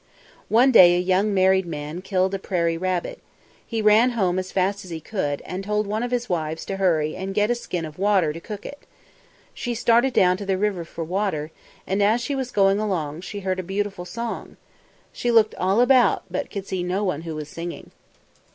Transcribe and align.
One 0.49 0.71
day 0.71 0.95
a 0.95 0.99
young 0.99 1.31
married 1.31 1.67
man 1.67 2.01
killed 2.01 2.33
a 2.33 2.39
prairie 2.39 2.75
rabbit. 2.75 3.19
He 3.63 3.83
ran 3.83 4.09
home 4.17 4.39
as 4.39 4.51
fast 4.51 4.83
as 4.83 4.89
he 4.89 4.99
could, 4.99 5.41
and 5.41 5.63
told 5.63 5.85
one 5.85 6.01
of 6.01 6.09
his 6.09 6.27
wives 6.27 6.65
to 6.65 6.77
hurry 6.77 7.15
and 7.15 7.35
get 7.35 7.51
a 7.51 7.53
skin 7.53 7.85
of 7.85 7.99
water 7.99 8.33
to 8.33 8.39
cook 8.39 8.65
it. 8.65 8.87
She 9.53 9.75
started 9.75 10.11
down 10.11 10.37
to 10.37 10.45
the 10.47 10.57
river 10.57 10.85
for 10.85 11.03
water, 11.03 11.51
and 11.85 12.01
as 12.01 12.19
she 12.19 12.33
was 12.33 12.49
going 12.49 12.79
along 12.79 13.21
she 13.21 13.41
heard 13.41 13.59
a 13.59 13.61
beautiful 13.61 14.05
song. 14.05 14.57
She 15.13 15.29
looked 15.29 15.53
all 15.53 15.79
about, 15.81 16.23
but 16.31 16.49
could 16.49 16.65
see 16.65 16.81
no 16.81 17.03
one 17.03 17.21
who 17.21 17.35
was 17.35 17.47
singing. 17.47 17.91